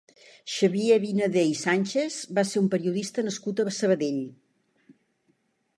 [0.51, 4.21] Xavier Vinader i Sánchez va ser un periodista nascut a Sabadell.